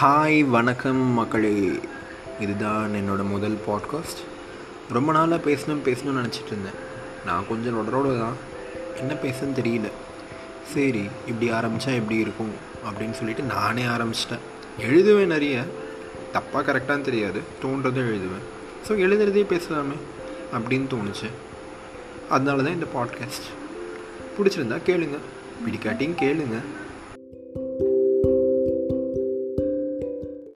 Hi 0.00 0.48
வணக்கம் 0.48 0.96
மக்களே. 0.96 1.80
இதுதான் 2.40 2.90
என்னோடய 2.90 3.28
முதல் 3.28 3.58
பாட்காஸ்ட் 3.66 4.20
ரொம்ப 4.92 5.12
நாளாக 5.12 5.50
பேசணும் 5.50 5.84
பேசணும்னு 5.84 6.24
நினச்சிட்டு 6.24 6.46
இருந்தேன். 6.46 6.78
நான் 7.26 7.44
கொஞ்சம் 7.48 7.76
உடரோடு 7.76 8.18
தான். 8.18 8.32
என்ன 8.96 9.12
பேசுன்னு 9.12 9.58
தெரியல. 9.62 9.90
சரி 10.72 11.08
இப்படி 11.26 11.52
ஆரம்பித்தா 11.52 11.94
எப்படி 11.94 12.16
இருக்கும்? 12.16 12.50
அப்படின்னு 12.84 13.10
சொல்லிட்டு 13.10 13.42
நானே 13.42 13.82
ஆரம்பிச்சிட்டேன். 13.82 14.38
எழுதுவேன் 14.80 15.26
நிறைய. 15.26 15.64
தப்பாக 16.32 16.56
கரெக்டாக 16.56 17.00
தெரியாது. 17.00 17.40
தோன்றதை 17.62 17.98
எழுதுவேன். 17.98 18.44
ஸோ 18.88 18.90
எழுதுறதே 18.90 19.44
பேசலாமே 19.54 19.96
அப்படின்னு 20.52 20.94
தோணுச்சு. 20.94 21.30
அதனால 22.28 22.62
தான் 22.62 22.72
இந்த 22.72 22.86
பாட்காஸ்ட் 22.94 23.46
பிடிச்சிருந்தா 24.38 24.78
கேளுங்க. 24.88 25.18
பிடிக்காட்டியும் 25.66 26.16
கேளுங்க. 26.20 26.60